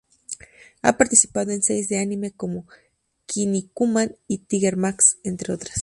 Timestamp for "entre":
5.23-5.53